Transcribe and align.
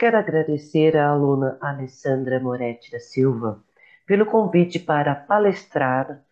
Quero 0.00 0.16
agradecer 0.16 0.96
à 0.96 1.10
aluna 1.10 1.58
Alessandra 1.60 2.40
Moretti 2.40 2.90
da 2.90 2.98
Silva 2.98 3.62
pelo 4.06 4.24
convite 4.24 4.78
para 4.78 5.14
palestrar 5.14 6.24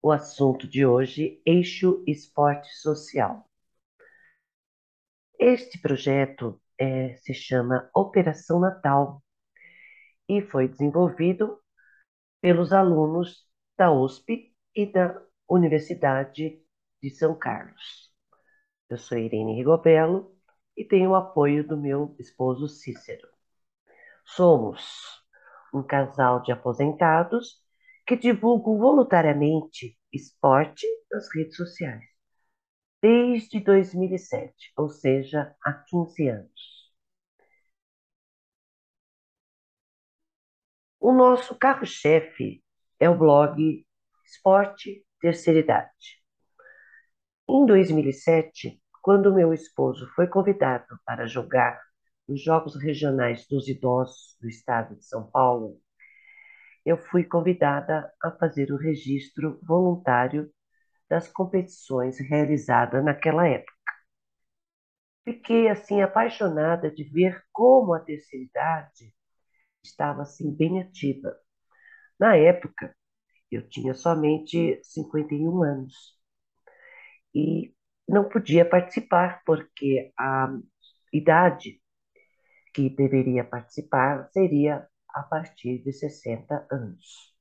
o 0.00 0.10
assunto 0.10 0.66
de 0.66 0.86
hoje, 0.86 1.38
Eixo 1.44 2.02
Esporte 2.06 2.74
Social. 2.76 3.46
Este 5.38 5.78
projeto 5.78 6.58
é, 6.78 7.12
se 7.16 7.34
chama 7.34 7.90
Operação 7.94 8.58
Natal 8.58 9.22
e 10.26 10.40
foi 10.40 10.66
desenvolvido 10.66 11.60
pelos 12.40 12.72
alunos 12.72 13.46
da 13.76 13.92
USP 13.92 14.50
e 14.74 14.86
da 14.90 15.20
Universidade 15.46 16.64
de 17.02 17.10
São 17.10 17.38
Carlos. 17.38 18.10
Eu 18.88 18.96
sou 18.96 19.18
Irene 19.18 19.56
Rigobello 19.56 20.39
e 20.76 20.84
tenho 20.84 21.10
o 21.10 21.14
apoio 21.14 21.66
do 21.66 21.76
meu 21.76 22.14
esposo 22.18 22.68
Cícero. 22.68 23.28
Somos 24.24 24.82
um 25.74 25.82
casal 25.82 26.42
de 26.42 26.52
aposentados 26.52 27.62
que 28.06 28.16
divulgam 28.16 28.78
voluntariamente 28.78 29.98
esporte 30.12 30.86
nas 31.10 31.28
redes 31.34 31.56
sociais 31.56 32.10
desde 33.02 33.60
2007, 33.60 34.72
ou 34.76 34.88
seja, 34.88 35.54
há 35.64 35.72
15 35.72 36.28
anos. 36.28 36.90
O 40.98 41.12
nosso 41.12 41.54
carro-chefe 41.58 42.62
é 42.98 43.08
o 43.08 43.16
blog 43.16 43.86
Esporte 44.24 45.04
Terceira 45.20 45.60
Idade. 45.60 46.20
Em 47.48 47.66
2007, 47.66 48.79
quando 49.02 49.34
meu 49.34 49.52
esposo 49.52 50.08
foi 50.14 50.26
convidado 50.26 50.86
para 51.04 51.26
jogar 51.26 51.80
nos 52.28 52.42
Jogos 52.42 52.76
Regionais 52.76 53.46
dos 53.48 53.68
Idosos 53.68 54.36
do 54.40 54.48
Estado 54.48 54.96
de 54.96 55.04
São 55.04 55.30
Paulo, 55.30 55.80
eu 56.84 56.96
fui 56.98 57.24
convidada 57.24 58.12
a 58.22 58.30
fazer 58.32 58.70
o 58.72 58.76
registro 58.76 59.58
voluntário 59.62 60.50
das 61.08 61.28
competições 61.28 62.18
realizadas 62.20 63.04
naquela 63.04 63.48
época. 63.48 63.72
Fiquei 65.24 65.68
assim 65.68 66.02
apaixonada 66.02 66.90
de 66.90 67.04
ver 67.04 67.42
como 67.52 67.94
a 67.94 68.00
terceira 68.00 68.44
idade 68.44 69.14
estava 69.84 70.22
assim 70.22 70.54
bem 70.54 70.80
ativa. 70.82 71.36
Na 72.20 72.36
época, 72.36 72.96
eu 73.50 73.68
tinha 73.68 73.94
somente 73.94 74.80
51 74.84 75.62
anos 75.64 76.18
e 77.34 77.72
não 78.10 78.28
podia 78.28 78.68
participar 78.68 79.40
porque 79.46 80.12
a 80.18 80.48
idade 81.12 81.80
que 82.74 82.90
deveria 82.90 83.44
participar 83.44 84.28
seria 84.32 84.86
a 85.08 85.22
partir 85.22 85.78
de 85.82 85.92
60 85.92 86.66
anos. 86.70 87.32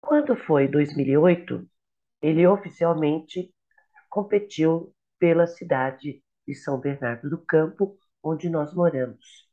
Quando 0.00 0.36
foi 0.36 0.68
2008, 0.68 1.68
ele 2.22 2.46
oficialmente 2.46 3.52
competiu 4.08 4.94
pela 5.18 5.46
cidade 5.46 6.22
de 6.46 6.54
São 6.54 6.78
Bernardo 6.80 7.28
do 7.28 7.44
Campo, 7.44 7.98
onde 8.22 8.48
nós 8.48 8.72
moramos. 8.72 9.48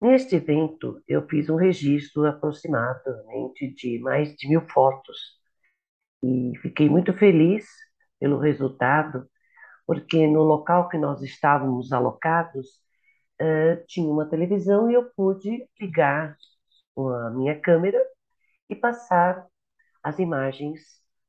Neste 0.00 0.34
evento, 0.34 1.00
eu 1.06 1.26
fiz 1.28 1.48
um 1.48 1.54
registro 1.54 2.26
aproximadamente 2.26 3.72
de 3.72 4.00
mais 4.00 4.34
de 4.34 4.48
mil 4.48 4.68
fotos 4.68 5.40
e 6.22 6.52
fiquei 6.62 6.88
muito 6.88 7.12
feliz 7.12 7.66
pelo 8.20 8.38
resultado, 8.38 9.28
porque 9.86 10.26
no 10.26 10.42
local 10.42 10.88
que 10.88 10.98
nós 10.98 11.22
estávamos 11.22 11.92
alocados 11.92 12.66
uh, 13.40 13.84
tinha 13.86 14.08
uma 14.08 14.28
televisão 14.28 14.90
e 14.90 14.94
eu 14.94 15.10
pude 15.16 15.68
ligar 15.80 16.36
a 16.96 17.30
minha 17.30 17.58
câmera 17.60 17.98
e 18.68 18.76
passar 18.76 19.46
as 20.02 20.18
imagens 20.18 20.80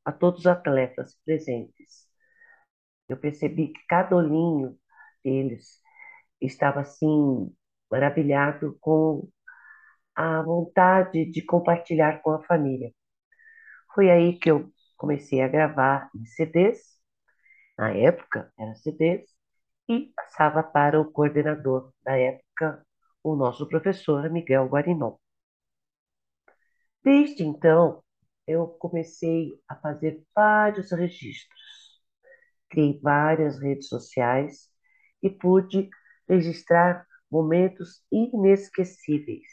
a 0.05 0.11
todos 0.11 0.41
os 0.41 0.47
atletas 0.47 1.17
presentes. 1.25 2.07
Eu 3.09 3.17
percebi 3.17 3.69
que 3.69 3.81
cada 3.87 4.15
olhinho 4.15 4.77
deles 5.23 5.81
estava 6.41 6.81
assim 6.81 7.51
maravilhado 7.91 8.77
com 8.81 9.27
a 10.15 10.41
vontade 10.43 11.25
de 11.31 11.41
compartilhar 11.45 12.21
com 12.21 12.31
a 12.31 12.43
família. 12.43 12.91
Foi 13.93 14.09
aí 14.09 14.37
que 14.39 14.49
eu 14.51 14.72
comecei 15.03 15.41
a 15.41 15.49
gravar 15.49 16.09
em 16.15 16.25
CDs, 16.25 16.79
na 17.77 17.91
época 17.91 18.49
era 18.57 18.73
CDs, 18.75 19.29
e 19.89 20.13
passava 20.15 20.63
para 20.63 20.97
o 20.97 21.11
coordenador 21.11 21.91
da 22.01 22.17
época, 22.17 22.87
o 23.21 23.35
nosso 23.35 23.67
professor 23.67 24.29
Miguel 24.29 24.65
Guarinon. 24.69 25.17
Desde 27.03 27.43
então, 27.43 28.01
eu 28.47 28.65
comecei 28.65 29.61
a 29.67 29.75
fazer 29.75 30.23
vários 30.33 30.89
registros. 30.93 32.01
Criei 32.69 32.97
várias 33.01 33.59
redes 33.59 33.89
sociais 33.89 34.69
e 35.21 35.29
pude 35.29 35.89
registrar 36.29 37.05
momentos 37.29 38.01
inesquecíveis 38.09 39.43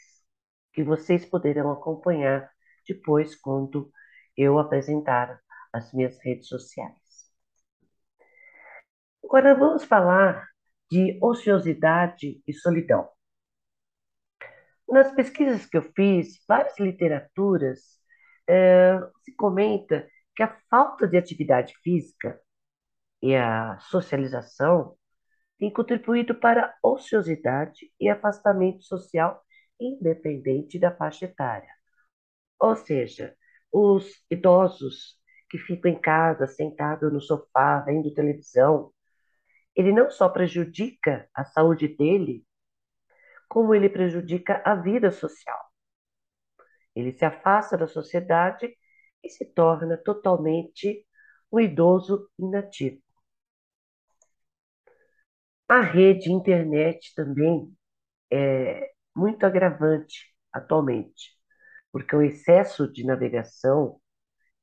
que 0.71 0.81
vocês 0.81 1.25
poderão 1.25 1.73
acompanhar 1.73 2.49
depois 2.87 3.35
quando 3.35 3.91
eu 4.37 4.57
apresentar 4.57 5.40
as 5.73 5.93
minhas 5.93 6.17
redes 6.19 6.47
sociais. 6.47 6.97
Agora 9.23 9.55
vamos 9.55 9.83
falar 9.83 10.47
de 10.89 11.17
ociosidade 11.21 12.41
e 12.45 12.53
solidão. 12.53 13.09
Nas 14.87 15.13
pesquisas 15.15 15.65
que 15.65 15.77
eu 15.77 15.83
fiz, 15.95 16.43
várias 16.45 16.77
literaturas, 16.77 17.79
é, 18.47 18.99
se 19.23 19.33
comenta 19.35 20.05
que 20.35 20.43
a 20.43 20.59
falta 20.69 21.07
de 21.07 21.17
atividade 21.17 21.73
física 21.81 22.39
e 23.21 23.35
a 23.35 23.79
socialização 23.79 24.97
têm 25.57 25.71
contribuído 25.71 26.35
para 26.35 26.65
a 26.65 26.87
ociosidade 26.87 27.91
e 27.99 28.09
afastamento 28.09 28.83
social 28.83 29.41
independente 29.79 30.77
da 30.79 30.95
faixa 30.95 31.25
etária. 31.25 31.69
Ou 32.59 32.75
seja, 32.75 33.35
os 33.71 34.25
idosos 34.29 35.20
que 35.51 35.57
ficam 35.57 35.91
em 35.91 35.99
casa, 35.99 36.47
sentados 36.47 37.11
no 37.11 37.19
sofá, 37.19 37.81
vendo 37.81 38.13
televisão, 38.13 38.93
ele 39.75 39.91
não 39.91 40.09
só 40.09 40.29
prejudica 40.29 41.29
a 41.33 41.43
saúde 41.43 41.89
dele, 41.89 42.45
como 43.49 43.75
ele 43.75 43.89
prejudica 43.89 44.61
a 44.65 44.75
vida 44.75 45.11
social. 45.11 45.59
Ele 46.95 47.11
se 47.11 47.25
afasta 47.25 47.77
da 47.77 47.85
sociedade 47.85 48.73
e 49.21 49.29
se 49.29 49.43
torna 49.45 49.97
totalmente 49.97 51.05
um 51.51 51.59
idoso 51.59 52.29
inativo. 52.39 53.01
A 55.67 55.81
rede 55.81 56.31
internet 56.31 57.13
também 57.13 57.73
é 58.31 58.91
muito 59.13 59.45
agravante 59.45 60.33
atualmente, 60.53 61.37
porque 61.91 62.15
o 62.15 62.21
excesso 62.21 62.91
de 62.91 63.05
navegação 63.05 64.00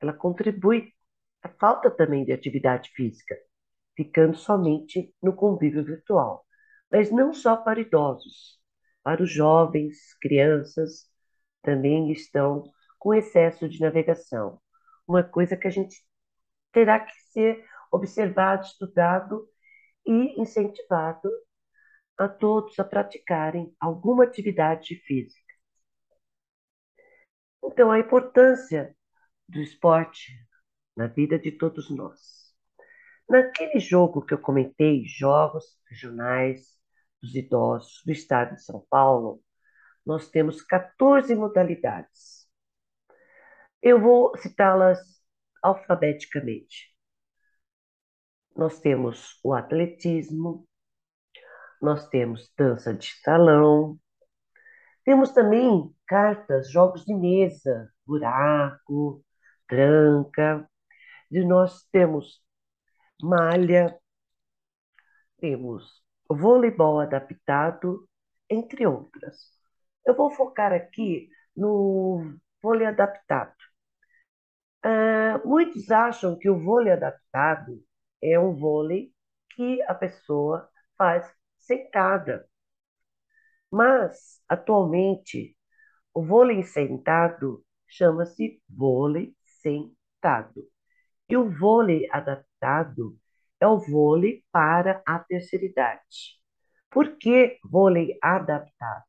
ela 0.00 0.12
contribui 0.12 0.92
à 1.42 1.48
falta 1.48 1.90
também 1.90 2.24
de 2.24 2.32
atividade 2.32 2.90
física, 2.90 3.36
ficando 3.96 4.36
somente 4.36 5.14
no 5.22 5.34
convívio 5.34 5.84
virtual. 5.84 6.44
Mas 6.90 7.10
não 7.10 7.32
só 7.32 7.56
para 7.56 7.80
idosos, 7.80 8.58
para 9.02 9.22
os 9.22 9.30
jovens, 9.30 10.14
crianças, 10.20 11.06
também 11.62 12.10
estão 12.12 12.64
com 12.98 13.14
excesso 13.14 13.68
de 13.68 13.80
navegação. 13.80 14.60
Uma 15.06 15.22
coisa 15.22 15.56
que 15.56 15.66
a 15.66 15.70
gente 15.70 15.96
terá 16.72 17.00
que 17.00 17.12
ser 17.32 17.64
observado, 17.90 18.64
estudado 18.64 19.48
e 20.06 20.40
incentivado 20.40 21.30
a 22.18 22.28
todos 22.28 22.78
a 22.78 22.84
praticarem 22.84 23.74
alguma 23.80 24.24
atividade 24.24 24.96
física. 25.06 25.54
Então, 27.62 27.90
a 27.90 27.98
importância 27.98 28.96
do 29.48 29.60
esporte 29.60 30.32
na 30.96 31.06
vida 31.06 31.38
de 31.38 31.52
todos 31.52 31.90
nós. 31.90 32.54
Naquele 33.28 33.78
jogo 33.78 34.24
que 34.24 34.34
eu 34.34 34.38
comentei, 34.38 35.04
jogos 35.06 35.78
regionais, 35.88 36.78
dos 37.20 37.34
idosos 37.34 38.02
do 38.04 38.12
estado 38.12 38.54
de 38.54 38.62
São 38.62 38.84
Paulo, 38.88 39.42
nós 40.04 40.30
temos 40.30 40.62
14 40.62 41.34
modalidades. 41.34 42.48
Eu 43.82 44.00
vou 44.00 44.36
citá-las 44.38 44.98
alfabeticamente. 45.62 46.94
Nós 48.56 48.80
temos 48.80 49.38
o 49.44 49.54
atletismo, 49.54 50.66
nós 51.80 52.08
temos 52.08 52.52
dança 52.56 52.92
de 52.92 53.12
salão, 53.22 53.98
temos 55.04 55.32
também 55.32 55.94
cartas, 56.06 56.70
jogos 56.70 57.04
de 57.04 57.14
mesa, 57.14 57.92
buraco, 58.04 59.24
tranca, 59.68 60.68
e 61.30 61.44
nós 61.44 61.84
temos 61.92 62.42
malha, 63.22 63.98
temos 65.38 66.02
voleibol 66.28 67.00
adaptado, 67.00 68.08
entre 68.50 68.86
outras. 68.86 69.36
Eu 70.06 70.14
vou 70.16 70.30
focar 70.30 70.72
aqui 70.72 71.28
no 71.56 72.34
vôlei 72.62 72.86
adaptado. 72.86 73.54
Uh, 74.84 75.46
muitos 75.46 75.90
acham 75.90 76.38
que 76.38 76.48
o 76.48 76.58
vôlei 76.58 76.92
adaptado 76.92 77.82
é 78.22 78.38
um 78.38 78.54
vôlei 78.54 79.12
que 79.54 79.82
a 79.82 79.94
pessoa 79.94 80.68
faz 80.96 81.30
sentada. 81.58 82.48
Mas, 83.70 84.40
atualmente, 84.48 85.56
o 86.14 86.22
vôlei 86.24 86.62
sentado 86.62 87.64
chama-se 87.86 88.62
vôlei 88.68 89.36
sentado. 89.60 90.66
E 91.28 91.36
o 91.36 91.50
vôlei 91.50 92.08
adaptado 92.10 93.18
é 93.60 93.66
o 93.66 93.78
vôlei 93.78 94.44
para 94.52 95.02
a 95.06 95.18
terceira 95.18 95.64
idade. 95.66 96.40
Por 96.90 97.16
que 97.18 97.58
vôlei 97.64 98.18
adaptado? 98.22 99.04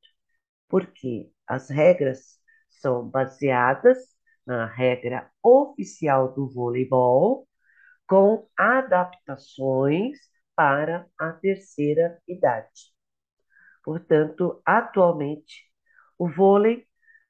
Porque 0.67 1.31
as 1.47 1.69
regras 1.69 2.39
são 2.69 3.07
baseadas 3.07 3.97
na 4.45 4.65
regra 4.65 5.29
oficial 5.43 6.33
do 6.33 6.49
voleibol, 6.49 7.47
com 8.07 8.47
adaptações 8.57 10.17
para 10.55 11.07
a 11.17 11.31
terceira 11.33 12.19
idade. 12.27 12.93
Portanto, 13.83 14.61
atualmente, 14.65 15.71
o 16.17 16.27
vôlei 16.27 16.87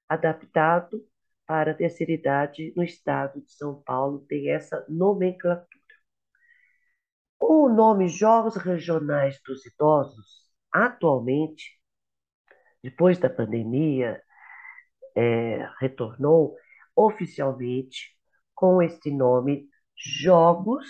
adaptado 0.07 1.05
para 1.49 1.71
a 1.71 1.73
terceira 1.73 2.11
idade 2.11 2.71
no 2.77 2.83
estado 2.83 3.41
de 3.41 3.51
São 3.51 3.81
Paulo 3.81 4.19
tem 4.27 4.51
essa 4.51 4.85
nomenclatura. 4.87 5.67
O 7.39 7.67
nome 7.67 8.07
Jogos 8.07 8.55
Regionais 8.55 9.41
dos 9.43 9.65
Idosos, 9.65 10.47
atualmente, 10.71 11.71
depois 12.83 13.17
da 13.17 13.31
pandemia, 13.31 14.21
é, 15.15 15.67
retornou 15.79 16.55
oficialmente 16.95 18.15
com 18.53 18.79
este 18.79 19.09
nome 19.09 19.67
Jogos 19.97 20.87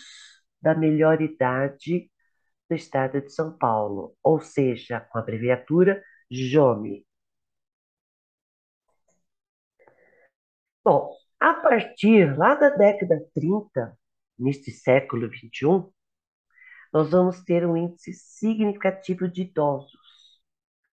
da 0.62 0.76
Melhor 0.76 1.22
Idade 1.22 2.12
do 2.70 2.76
Estado 2.76 3.22
de 3.22 3.32
São 3.32 3.58
Paulo, 3.58 4.14
ou 4.22 4.42
seja, 4.42 5.00
com 5.00 5.20
a 5.20 5.22
abreviatura 5.22 6.04
JOME. 6.30 7.06
Bom, 10.84 11.16
a 11.40 11.54
partir 11.54 12.38
lá 12.38 12.56
da 12.56 12.70
década 12.70 13.22
30, 13.34 13.98
neste 14.38 14.72
século 14.72 15.30
21, 15.30 15.92
nós 16.94 17.12
vamos 17.12 17.44
ter 17.44 17.66
um 17.66 17.78
índice 17.78 18.14
significativo 18.14 19.28
de 19.28 19.44
idosos. 19.44 19.92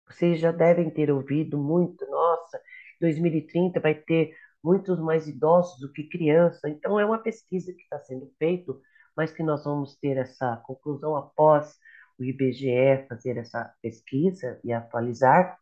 Vocês 0.08 0.40
já 0.40 0.52
devem 0.52 0.90
ter 0.90 1.10
ouvido 1.10 1.58
muito, 1.58 2.06
nossa, 2.06 2.60
2030 3.00 3.80
vai 3.80 3.94
ter 3.94 4.36
muitos 4.62 4.98
mais 5.00 5.28
idosos 5.28 5.78
do 5.80 5.92
que 5.92 6.08
crianças. 6.08 6.62
Então, 6.64 6.98
é 6.98 7.04
uma 7.04 7.18
pesquisa 7.18 7.72
que 7.72 7.82
está 7.82 7.98
sendo 8.00 8.30
feita, 8.38 8.72
mas 9.16 9.32
que 9.32 9.42
nós 9.42 9.64
vamos 9.64 9.96
ter 9.96 10.16
essa 10.16 10.56
conclusão 10.58 11.16
após 11.16 11.76
o 12.18 12.24
IBGE 12.24 13.06
fazer 13.08 13.36
essa 13.38 13.72
pesquisa 13.82 14.60
e 14.64 14.72
atualizar. 14.72 15.58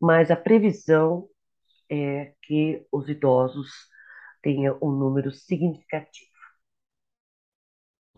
Mas 0.00 0.30
a 0.30 0.36
previsão 0.36 1.28
é 1.90 2.34
que 2.42 2.86
os 2.92 3.08
idosos 3.08 3.70
tenham 4.42 4.78
um 4.82 4.90
número 4.90 5.32
significativo. 5.32 6.30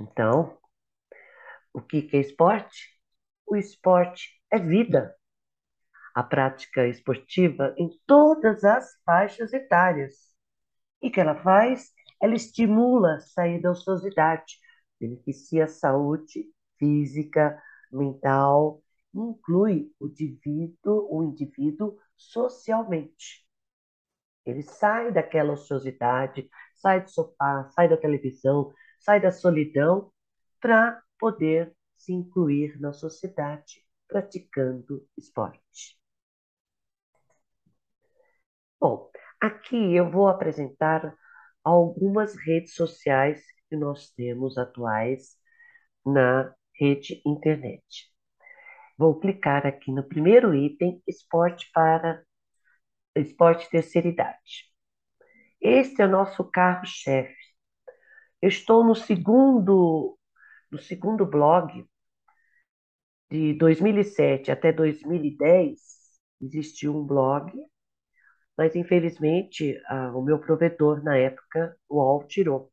Então, 0.00 0.56
o 1.72 1.80
que 1.80 2.08
é 2.12 2.20
esporte? 2.20 2.98
O 3.46 3.56
esporte 3.56 4.30
é 4.50 4.58
vida. 4.58 5.14
A 6.14 6.22
prática 6.22 6.86
esportiva 6.86 7.74
em 7.78 7.90
todas 8.06 8.64
as 8.64 9.00
faixas 9.04 9.52
etárias. 9.52 10.14
E 11.02 11.10
que 11.10 11.20
ela 11.20 11.40
faz? 11.42 11.92
Ela 12.20 12.34
estimula 12.34 13.14
a 13.14 13.20
sair 13.20 13.60
da 13.60 13.70
ociosidade, 13.70 14.58
beneficia 15.00 15.64
a 15.64 15.68
saúde 15.68 16.46
física, 16.78 17.60
mental, 17.92 18.82
inclui 19.14 19.92
o 20.00 20.08
indivíduo, 20.08 21.08
o 21.10 21.22
indivíduo 21.24 21.98
socialmente. 22.16 23.47
Ele 24.48 24.62
sai 24.62 25.12
daquela 25.12 25.52
ociosidade, 25.52 26.48
sai 26.74 27.02
do 27.02 27.10
sofá, 27.10 27.68
sai 27.74 27.88
da 27.88 27.96
televisão, 27.96 28.72
sai 28.98 29.20
da 29.20 29.30
solidão 29.30 30.10
para 30.60 31.02
poder 31.18 31.74
se 31.96 32.12
incluir 32.12 32.80
na 32.80 32.92
sociedade 32.92 33.84
praticando 34.08 35.06
esporte. 35.16 35.98
Bom, 38.80 39.10
aqui 39.40 39.94
eu 39.94 40.10
vou 40.10 40.28
apresentar 40.28 41.14
algumas 41.62 42.34
redes 42.34 42.74
sociais 42.74 43.42
que 43.68 43.76
nós 43.76 44.10
temos 44.12 44.56
atuais 44.56 45.36
na 46.06 46.54
rede 46.80 47.20
internet. 47.26 48.10
Vou 48.96 49.18
clicar 49.20 49.66
aqui 49.66 49.92
no 49.92 50.02
primeiro 50.02 50.54
item, 50.54 51.02
esporte 51.06 51.70
para 51.72 52.24
esporte 53.20 53.68
terceira 53.70 54.08
idade. 54.08 54.68
Este 55.60 56.02
é 56.02 56.06
o 56.06 56.10
nosso 56.10 56.44
carro-chefe. 56.44 57.36
Eu 58.40 58.48
estou 58.48 58.84
no 58.84 58.94
segundo 58.94 60.18
no 60.70 60.78
segundo 60.78 61.24
blog, 61.24 61.86
de 63.30 63.54
2007 63.54 64.50
até 64.50 64.72
2010, 64.72 65.80
existiu 66.40 66.96
um 66.96 67.04
blog, 67.06 67.50
mas 68.56 68.76
infelizmente 68.76 69.80
o 70.14 70.22
meu 70.22 70.38
provedor 70.38 71.02
na 71.02 71.16
época, 71.16 71.76
o 71.88 71.96
UOL, 71.96 72.26
tirou. 72.26 72.70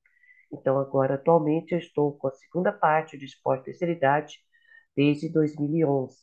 Então 0.52 0.78
agora, 0.78 1.16
atualmente, 1.16 1.72
eu 1.74 1.80
estou 1.80 2.18
com 2.18 2.28
a 2.28 2.32
segunda 2.32 2.72
parte 2.72 3.18
de 3.18 3.26
esporte 3.26 3.66
terceira 3.66 3.94
idade 3.94 4.40
desde 4.96 5.30
2011. 5.30 6.18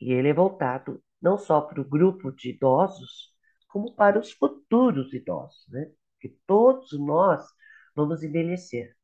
E 0.00 0.12
ele 0.12 0.28
é 0.28 0.34
voltado 0.34 1.02
não 1.20 1.38
só 1.38 1.60
para 1.60 1.80
o 1.80 1.84
grupo 1.84 2.32
de 2.32 2.50
idosos, 2.50 3.34
como 3.68 3.94
para 3.94 4.18
os 4.18 4.32
futuros 4.32 5.12
idosos, 5.12 5.66
né? 5.68 5.90
Porque 6.14 6.36
todos 6.46 6.92
nós 6.98 7.44
vamos 7.94 8.22
envelhecer. 8.22 8.96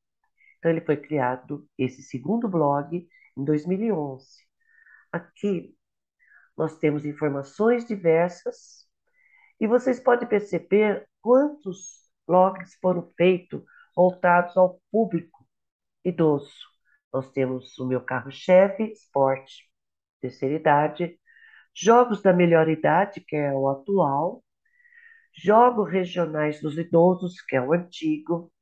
Então, 0.58 0.70
ele 0.70 0.80
foi 0.80 0.96
criado, 0.96 1.68
esse 1.78 2.02
segundo 2.02 2.48
blog, 2.48 3.06
em 3.36 3.44
2011. 3.44 4.26
Aqui 5.12 5.76
nós 6.56 6.78
temos 6.78 7.04
informações 7.04 7.86
diversas 7.86 8.86
e 9.60 9.66
vocês 9.66 10.00
podem 10.00 10.28
perceber 10.28 11.08
quantos 11.20 12.08
blogs 12.26 12.76
foram 12.80 13.12
feitos 13.16 13.62
voltados 13.94 14.56
ao 14.56 14.80
público 14.90 15.46
idoso. 16.04 16.52
Nós 17.12 17.30
temos 17.30 17.78
o 17.78 17.86
meu 17.86 18.00
carro-chefe, 18.00 18.84
esporte, 18.92 19.70
terceira 20.20 20.56
idade, 20.56 21.18
jogos 21.74 22.22
da 22.22 22.32
melhor 22.32 22.68
idade, 22.68 23.20
que 23.20 23.36
é 23.36 23.52
o 23.52 23.68
atual, 23.68 24.42
jogos 25.36 25.90
regionais 25.90 26.60
dos 26.60 26.78
idosos, 26.78 27.40
que 27.42 27.56
é 27.56 27.60
o 27.60 27.72
antigo, 27.72 28.52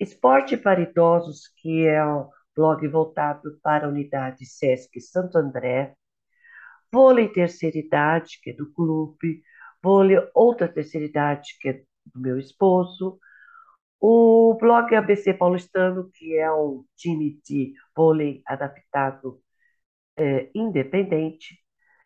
Esporte 0.00 0.56
para 0.56 0.80
Idosos, 0.80 1.48
que 1.58 1.86
é 1.86 2.04
um 2.04 2.28
blog 2.56 2.86
voltado 2.88 3.58
para 3.62 3.86
a 3.86 3.88
unidade 3.88 4.44
SESC 4.44 5.00
Santo 5.00 5.38
André, 5.38 5.94
Vôlei 6.92 7.28
Terceira 7.28 7.78
Idade, 7.78 8.40
que 8.42 8.50
é 8.50 8.52
do 8.52 8.72
clube, 8.72 9.42
Vôlei 9.82 10.18
Outra 10.34 10.68
Terceira 10.68 11.06
Idade, 11.06 11.56
que 11.60 11.68
é 11.68 11.72
do 12.06 12.20
meu 12.20 12.38
esposo, 12.38 13.18
o 14.00 14.56
blog 14.60 14.92
ABC 14.94 15.32
Paulistano, 15.34 16.10
que 16.12 16.36
é 16.36 16.52
um 16.52 16.84
time 16.96 17.40
de 17.44 17.74
vôlei 17.96 18.42
adaptado 18.44 19.40
é, 20.16 20.50
independente, 20.54 21.61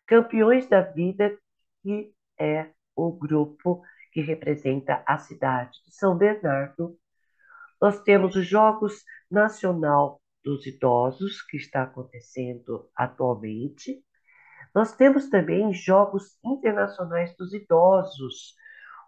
Campeões 0.07 0.67
da 0.69 0.81
Vida, 0.81 1.37
que 1.83 2.13
é 2.39 2.71
o 2.95 3.11
grupo 3.11 3.83
que 4.13 4.21
representa 4.21 5.03
a 5.05 5.17
cidade 5.17 5.77
de 5.85 5.93
São 5.93 6.17
Bernardo, 6.17 6.97
nós 7.79 8.01
temos 8.01 8.35
os 8.35 8.47
Jogos 8.47 9.03
Nacional 9.29 10.21
dos 10.43 10.65
Idosos, 10.65 11.41
que 11.43 11.57
está 11.57 11.83
acontecendo 11.83 12.89
atualmente. 12.95 14.01
Nós 14.73 14.95
temos 14.95 15.29
também 15.29 15.73
Jogos 15.73 16.39
Internacionais 16.43 17.35
dos 17.35 17.53
Idosos, 17.53 18.55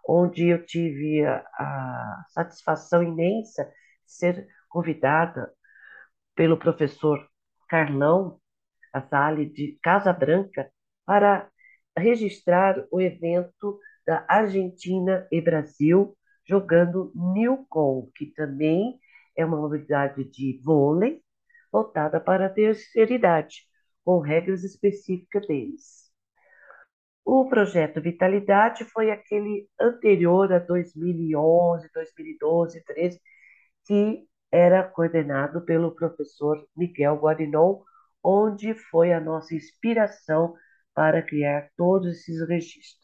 onde 0.06 0.48
eu 0.48 0.64
tive 0.66 1.24
a, 1.24 1.38
a 1.58 2.24
satisfação 2.28 3.02
imensa 3.02 3.64
de 3.64 3.72
ser 4.12 4.48
convidada 4.68 5.50
pelo 6.34 6.58
professor 6.58 7.26
Carlão 7.68 8.38
Casale 8.92 9.46
de 9.46 9.78
Casa 9.82 10.12
Branca 10.12 10.70
para 11.10 11.50
registrar 11.98 12.86
o 12.88 13.00
evento 13.00 13.80
da 14.06 14.24
Argentina 14.28 15.26
e 15.32 15.40
Brasil 15.40 16.16
jogando 16.46 17.10
Newcom, 17.16 18.08
que 18.14 18.26
também 18.26 18.96
é 19.36 19.44
uma 19.44 19.56
modalidade 19.56 20.22
de 20.22 20.60
vôlei 20.64 21.20
voltada 21.72 22.20
para 22.20 22.46
a 22.46 22.48
terceira 22.48 23.12
idade. 23.12 23.68
com 24.04 24.20
regras 24.20 24.62
específicas 24.62 25.48
deles. 25.48 26.12
O 27.24 27.48
projeto 27.48 28.00
Vitalidade 28.00 28.84
foi 28.84 29.10
aquele 29.10 29.68
anterior 29.80 30.52
a 30.52 30.60
2011, 30.60 31.90
2012, 31.92 32.80
2013, 32.84 33.20
que 33.84 34.28
era 34.50 34.84
coordenado 34.84 35.60
pelo 35.62 35.92
professor 35.92 36.64
Miguel 36.76 37.16
Guarinon, 37.16 37.82
onde 38.22 38.74
foi 38.74 39.12
a 39.12 39.18
nossa 39.20 39.56
inspiração 39.56 40.54
para 40.94 41.22
criar 41.22 41.70
todos 41.76 42.08
esses 42.10 42.46
registros. 42.48 43.00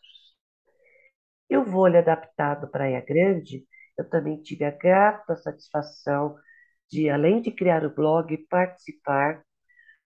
E 1.48 1.56
o 1.56 1.64
vôlei 1.64 2.00
adaptado 2.00 2.70
Praia 2.70 3.00
Grande, 3.00 3.64
eu 3.98 4.08
também 4.08 4.40
tive 4.42 4.64
a 4.64 4.70
grata 4.70 5.36
satisfação 5.36 6.36
de, 6.90 7.08
além 7.08 7.40
de 7.40 7.50
criar 7.50 7.84
o 7.84 7.94
blog, 7.94 8.36
participar 8.48 9.42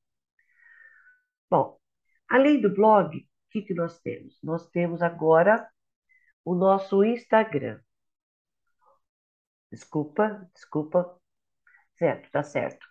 Bom, 1.50 1.78
além 2.28 2.60
do 2.60 2.72
blog, 2.74 3.16
o 3.18 3.22
que, 3.50 3.62
que 3.62 3.74
nós 3.74 3.98
temos? 4.00 4.38
Nós 4.42 4.68
temos 4.70 5.02
agora 5.02 5.68
o 6.44 6.54
nosso 6.54 7.04
Instagram. 7.04 7.80
Desculpa, 9.70 10.48
desculpa. 10.54 11.18
Certo, 11.96 12.30
tá 12.30 12.42
certo. 12.42 12.86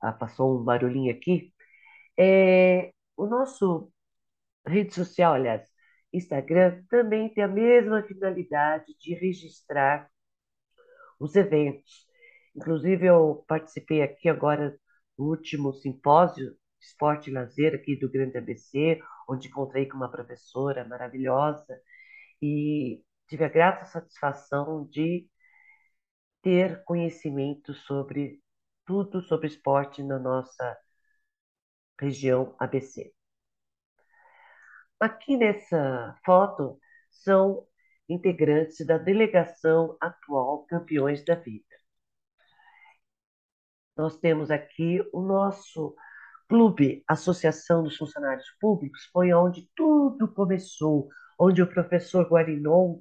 Ah, 0.00 0.12
passou 0.12 0.60
um 0.60 0.64
barulhinho 0.64 1.12
aqui. 1.14 1.52
É, 2.18 2.92
o 3.16 3.26
nosso 3.26 3.92
rede 4.66 4.94
social, 4.94 5.34
aliás, 5.34 5.68
Instagram, 6.12 6.84
também 6.90 7.32
tem 7.32 7.44
a 7.44 7.48
mesma 7.48 8.02
finalidade 8.02 8.94
de 8.98 9.14
registrar 9.14 10.10
os 11.18 11.34
eventos. 11.36 12.06
Inclusive, 12.54 13.06
eu 13.06 13.44
participei 13.48 14.02
aqui 14.02 14.28
agora 14.28 14.76
no 15.18 15.26
último 15.26 15.72
simpósio 15.72 16.56
Esporte 16.80 17.30
e 17.30 17.32
Lazer 17.32 17.74
aqui 17.74 17.96
do 17.96 18.10
Grande 18.10 18.38
ABC, 18.38 19.00
onde 19.28 19.48
encontrei 19.48 19.86
com 19.86 19.96
uma 19.96 20.10
professora 20.10 20.84
maravilhosa 20.86 21.80
e 22.42 23.02
tive 23.28 23.44
a 23.44 23.48
grata 23.48 23.84
satisfação 23.86 24.86
de 24.90 25.28
ter 26.42 26.82
conhecimento 26.84 27.74
sobre 27.74 28.40
tudo 28.86 29.22
sobre 29.22 29.46
esporte 29.48 30.02
na 30.02 30.18
nossa 30.18 30.76
região 32.00 32.54
ABC. 32.58 33.12
Aqui 34.98 35.36
nessa 35.36 36.16
foto 36.24 36.78
são 37.10 37.66
integrantes 38.08 38.84
da 38.86 38.98
delegação 38.98 39.96
atual 40.00 40.64
Campeões 40.66 41.24
da 41.24 41.34
Vida. 41.34 41.69
Nós 44.00 44.16
temos 44.16 44.50
aqui 44.50 44.98
o 45.12 45.20
nosso 45.20 45.94
clube, 46.48 47.04
Associação 47.06 47.82
dos 47.82 47.98
Funcionários 47.98 48.46
Públicos, 48.58 49.04
foi 49.12 49.30
onde 49.34 49.68
tudo 49.76 50.26
começou, 50.26 51.10
onde 51.38 51.60
o 51.60 51.66
professor 51.66 52.26
Guarinon 52.26 53.00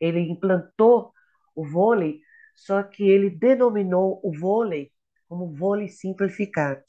ele 0.00 0.18
implantou 0.18 1.12
o 1.54 1.64
vôlei, 1.64 2.20
só 2.52 2.82
que 2.82 3.08
ele 3.08 3.30
denominou 3.30 4.20
o 4.24 4.36
vôlei 4.36 4.90
como 5.28 5.54
vôlei 5.54 5.86
simplificado, 5.86 6.82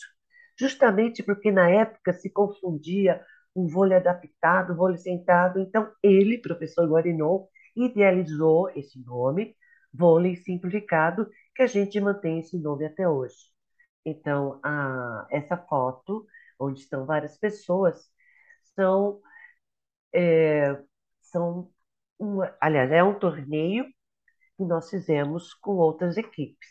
justamente 0.60 1.22
porque 1.22 1.52
na 1.52 1.70
época 1.70 2.14
se 2.14 2.32
confundia 2.32 3.24
um 3.56 3.68
vôlei 3.68 3.96
adaptado, 3.96 4.76
vôlei 4.76 4.98
sentado. 4.98 5.60
Então 5.60 5.88
ele, 6.02 6.40
professor 6.40 6.90
Guarinon, 6.90 7.46
idealizou 7.76 8.72
esse 8.72 9.00
nome, 9.06 9.56
vôlei 9.94 10.36
simplificado, 10.36 11.30
que 11.56 11.62
a 11.62 11.68
gente 11.68 12.00
mantém 12.00 12.40
esse 12.40 12.58
nome 12.58 12.86
até 12.86 13.08
hoje. 13.08 13.51
Então, 14.06 14.60
a, 14.64 15.28
essa 15.32 15.58
foto, 15.58 16.26
onde 16.60 16.80
estão 16.82 17.06
várias 17.06 17.38
pessoas, 17.38 18.10
são, 18.76 19.22
é, 20.14 20.78
são 21.22 21.72
aliás, 22.60 22.92
é 22.92 23.04
um 23.04 23.18
torneio 23.18 23.86
que 24.58 24.66
nós 24.66 24.90
fizemos 24.90 25.54
com 25.56 25.74
outras 25.78 26.18
equipes. 26.18 26.70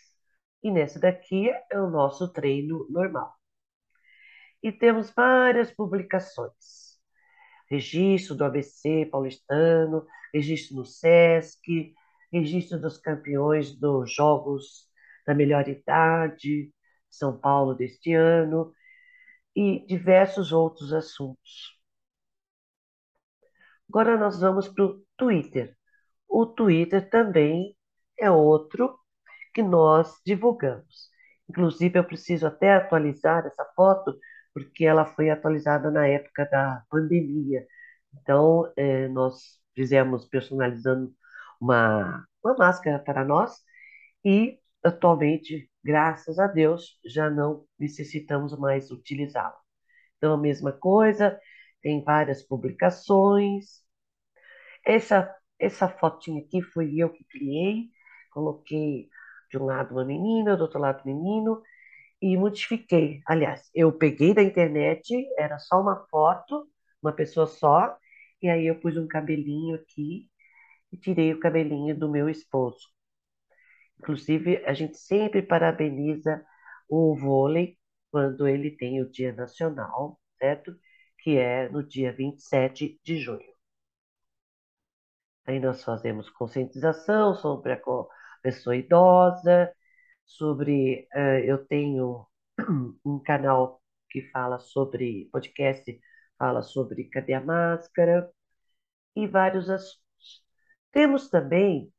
E 0.62 0.70
nessa 0.70 1.00
daqui 1.00 1.50
é 1.70 1.80
o 1.80 1.90
nosso 1.90 2.32
treino 2.32 2.86
normal. 2.90 3.34
E 4.62 4.70
temos 4.72 5.10
várias 5.10 5.70
publicações. 5.70 6.98
Registro 7.70 8.34
do 8.34 8.44
ABC 8.44 9.06
paulistano, 9.10 10.06
registro 10.34 10.76
no 10.76 10.84
SESC, 10.84 11.94
registro 12.32 12.80
dos 12.80 12.98
campeões 12.98 13.74
dos 13.78 14.12
Jogos 14.12 14.88
da 15.26 15.34
Melhor 15.34 15.68
Idade, 15.68 16.72
São 17.10 17.38
Paulo 17.38 17.74
deste 17.74 18.12
ano, 18.14 18.72
e 19.56 19.84
diversos 19.86 20.52
outros 20.52 20.92
assuntos. 20.92 21.78
Agora 23.88 24.16
nós 24.18 24.40
vamos 24.40 24.68
para 24.68 24.84
o 24.84 25.02
Twitter. 25.16 25.76
O 26.28 26.46
Twitter 26.46 27.08
também 27.10 27.76
é 28.18 28.30
outro 28.30 28.98
que 29.54 29.62
nós 29.62 30.20
divulgamos. 30.26 31.10
Inclusive, 31.48 31.98
eu 31.98 32.04
preciso 32.04 32.46
até 32.46 32.74
atualizar 32.74 33.46
essa 33.46 33.64
foto, 33.76 34.18
porque 34.54 34.84
ela 34.86 35.06
foi 35.06 35.30
atualizada 35.30 35.90
na 35.90 36.06
época 36.06 36.46
da 36.46 36.84
pandemia. 36.90 37.66
Então, 38.14 38.72
é, 38.76 39.08
nós 39.08 39.60
fizemos 39.74 40.26
personalizando 40.28 41.14
uma, 41.60 42.26
uma 42.44 42.56
máscara 42.56 42.98
para 43.00 43.24
nós 43.24 43.58
e 44.24 44.58
atualmente, 44.84 45.69
graças 45.84 46.38
a 46.38 46.46
Deus, 46.46 46.98
já 47.04 47.30
não 47.30 47.64
necessitamos 47.78 48.56
mais 48.58 48.90
utilizá-la. 48.90 49.58
Então, 50.18 50.34
a 50.34 50.38
mesma 50.38 50.72
coisa, 50.72 51.38
tem 51.82 52.02
várias 52.04 52.42
publicações. 52.42 53.82
Essa, 54.84 55.34
essa 55.58 55.88
fotinha 55.88 56.42
aqui 56.42 56.62
fui 56.62 56.98
eu 56.98 57.10
que 57.10 57.24
criei, 57.24 57.88
coloquei 58.32 59.08
de 59.50 59.58
um 59.58 59.64
lado 59.64 59.92
uma 59.94 60.04
menina, 60.04 60.56
do 60.56 60.62
outro 60.62 60.78
lado 60.80 61.02
menino, 61.04 61.62
e 62.22 62.36
modifiquei. 62.36 63.22
Aliás, 63.26 63.70
eu 63.74 63.92
peguei 63.92 64.34
da 64.34 64.42
internet, 64.42 65.14
era 65.38 65.58
só 65.58 65.80
uma 65.80 66.06
foto, 66.10 66.68
uma 67.02 67.12
pessoa 67.12 67.46
só, 67.46 67.96
e 68.42 68.48
aí 68.48 68.66
eu 68.66 68.80
pus 68.80 68.96
um 68.96 69.08
cabelinho 69.08 69.76
aqui 69.76 70.28
e 70.92 70.96
tirei 70.98 71.32
o 71.34 71.40
cabelinho 71.40 71.98
do 71.98 72.10
meu 72.10 72.28
esposo. 72.30 72.88
Inclusive, 74.00 74.64
a 74.64 74.72
gente 74.72 74.96
sempre 74.96 75.42
parabeniza 75.42 76.42
o 76.88 77.14
vôlei 77.14 77.78
quando 78.10 78.48
ele 78.48 78.70
tem 78.70 79.02
o 79.02 79.10
Dia 79.10 79.30
Nacional, 79.32 80.18
certo? 80.38 80.74
Que 81.18 81.36
é 81.36 81.68
no 81.68 81.86
dia 81.86 82.10
27 82.10 82.98
de 83.04 83.18
junho. 83.18 83.50
Aí 85.46 85.60
nós 85.60 85.84
fazemos 85.84 86.30
conscientização 86.30 87.34
sobre 87.34 87.72
a 87.74 87.80
pessoa 88.42 88.74
idosa, 88.76 89.70
sobre. 90.24 91.06
Uh, 91.14 91.44
eu 91.44 91.66
tenho 91.66 92.26
um 93.04 93.18
canal 93.22 93.82
que 94.08 94.22
fala 94.30 94.58
sobre 94.60 95.28
podcast, 95.30 96.00
fala 96.38 96.62
sobre 96.62 97.04
cadê 97.04 97.34
a 97.34 97.40
máscara 97.42 98.30
e 99.16 99.26
vários 99.26 99.68
assuntos. 99.70 100.00
Temos 100.92 101.28
também 101.30 101.92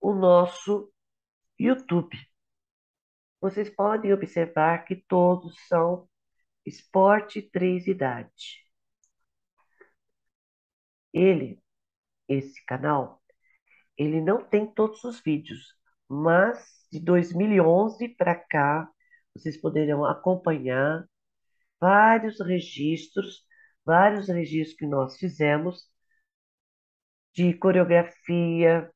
o 0.00 0.14
nosso 0.14 0.92
YouTube. 1.58 2.16
Vocês 3.40 3.70
podem 3.70 4.12
observar 4.12 4.84
que 4.84 4.96
todos 4.96 5.56
são 5.68 6.08
esporte 6.66 7.42
três 7.42 7.86
idade. 7.86 8.66
Ele, 11.12 11.60
esse 12.28 12.64
canal, 12.66 13.22
ele 13.98 14.20
não 14.20 14.44
tem 14.44 14.66
todos 14.66 15.04
os 15.04 15.20
vídeos, 15.20 15.74
mas 16.08 16.86
de 16.92 17.00
2011 17.00 18.08
para 18.10 18.34
cá, 18.34 18.90
vocês 19.34 19.60
poderão 19.60 20.04
acompanhar 20.04 21.06
vários 21.80 22.40
registros, 22.40 23.44
vários 23.84 24.28
registros 24.28 24.76
que 24.78 24.86
nós 24.86 25.16
fizemos 25.18 25.90
de 27.34 27.54
coreografia, 27.54 28.90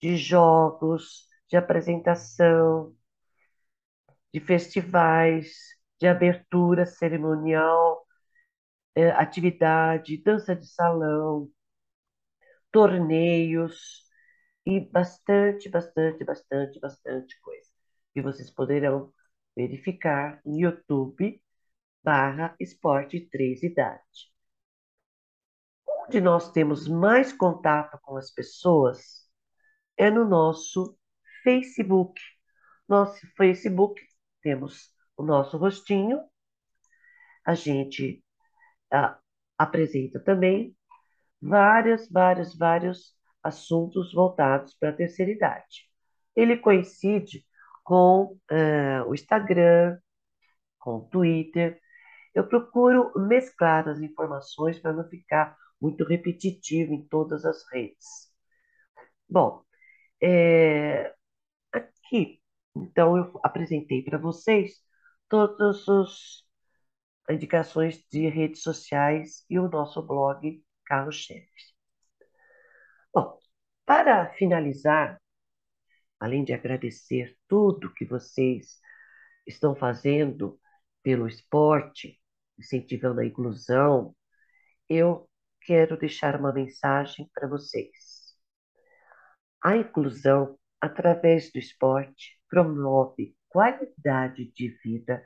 de 0.00 0.16
jogos, 0.16 1.26
de 1.48 1.56
apresentação, 1.56 2.94
de 4.32 4.40
festivais, 4.40 5.52
de 6.00 6.06
abertura 6.06 6.86
cerimonial, 6.86 8.06
eh, 8.96 9.10
atividade, 9.12 10.22
dança 10.22 10.54
de 10.56 10.66
salão, 10.66 11.50
torneios 12.72 14.04
e 14.66 14.80
bastante, 14.80 15.68
bastante, 15.68 16.24
bastante, 16.24 16.80
bastante 16.80 17.40
coisa. 17.40 17.70
E 18.14 18.22
vocês 18.22 18.50
poderão 18.50 19.12
verificar 19.56 20.40
no 20.44 20.58
YouTube 20.58 21.42
barra 22.04 22.56
esporte 22.60 23.20
3 23.30 23.62
idade. 23.62 24.32
Onde 26.06 26.20
nós 26.20 26.52
temos 26.52 26.86
mais 26.88 27.32
contato 27.32 27.98
com 28.02 28.16
as 28.16 28.30
pessoas 28.30 29.25
é 29.96 30.10
no 30.10 30.24
nosso 30.24 30.98
Facebook. 31.42 32.20
Nosso 32.88 33.26
Facebook 33.36 34.00
temos 34.42 34.92
o 35.16 35.22
nosso 35.24 35.56
rostinho, 35.56 36.20
a 37.44 37.54
gente 37.54 38.22
ah, 38.92 39.18
apresenta 39.58 40.20
também 40.20 40.76
várias, 41.40 42.08
vários, 42.10 42.56
vários 42.56 43.14
assuntos 43.42 44.12
voltados 44.12 44.74
para 44.74 44.90
a 44.90 44.92
terceira 44.92 45.32
idade. 45.32 45.88
Ele 46.34 46.56
coincide 46.58 47.44
com 47.84 48.38
ah, 48.50 49.04
o 49.06 49.14
Instagram, 49.14 49.98
com 50.78 50.98
o 50.98 51.08
Twitter. 51.08 51.80
Eu 52.34 52.46
procuro 52.48 53.12
mesclar 53.16 53.88
as 53.88 54.00
informações 54.00 54.78
para 54.78 54.92
não 54.92 55.08
ficar 55.08 55.56
muito 55.80 56.04
repetitivo 56.04 56.92
em 56.92 57.06
todas 57.08 57.44
as 57.44 57.64
redes. 57.72 58.06
Bom, 59.28 59.65
é, 60.22 61.14
aqui, 61.72 62.40
então, 62.76 63.16
eu 63.16 63.40
apresentei 63.42 64.02
para 64.02 64.18
vocês 64.18 64.82
todas 65.28 65.88
as 65.88 66.44
indicações 67.30 68.04
de 68.10 68.28
redes 68.28 68.62
sociais 68.62 69.44
e 69.50 69.58
o 69.58 69.68
nosso 69.68 70.02
blog 70.02 70.62
Carro-Chefe. 70.84 71.74
Bom, 73.12 73.38
para 73.84 74.30
finalizar, 74.34 75.20
além 76.20 76.44
de 76.44 76.52
agradecer 76.52 77.36
tudo 77.48 77.92
que 77.94 78.04
vocês 78.04 78.80
estão 79.46 79.74
fazendo 79.76 80.60
pelo 81.02 81.28
esporte, 81.28 82.20
incentivando 82.58 83.20
a 83.20 83.26
inclusão, 83.26 84.14
eu 84.88 85.28
quero 85.62 85.98
deixar 85.98 86.38
uma 86.38 86.52
mensagem 86.52 87.30
para 87.34 87.48
vocês. 87.48 88.15
A 89.66 89.76
inclusão, 89.76 90.56
através 90.80 91.50
do 91.50 91.58
esporte, 91.58 92.40
promove 92.48 93.34
qualidade 93.48 94.52
de 94.52 94.68
vida 94.84 95.20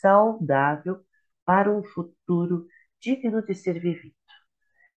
saudável 0.00 1.04
para 1.44 1.70
um 1.70 1.84
futuro 1.84 2.66
digno 2.98 3.42
de 3.44 3.54
ser 3.54 3.78
vivido. 3.78 4.16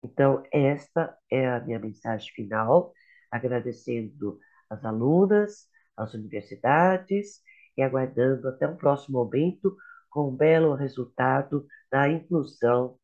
Então, 0.01 0.41
esta 0.49 1.13
é 1.29 1.45
a 1.45 1.59
minha 1.59 1.77
mensagem 1.77 2.31
final, 2.33 2.93
agradecendo 3.29 4.39
às 4.69 4.85
alunas, 4.85 5.67
às 5.97 6.13
universidades 6.13 7.41
e 7.75 7.81
aguardando 7.81 8.47
até 8.47 8.65
um 8.65 8.77
próximo 8.77 9.19
momento 9.19 9.75
com 10.09 10.29
um 10.29 10.37
belo 10.37 10.73
resultado 10.73 11.67
da 11.91 12.07
inclusão 12.07 12.97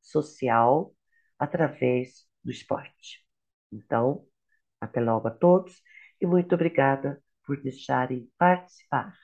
social 0.00 0.92
através 1.38 2.26
do 2.42 2.50
esporte. 2.50 3.24
Então, 3.70 4.26
até 4.86 5.00
logo 5.00 5.28
a 5.28 5.32
todos 5.32 5.82
e 6.20 6.26
muito 6.26 6.54
obrigada 6.54 7.22
por 7.44 7.60
deixarem 7.62 8.30
participar. 8.38 9.14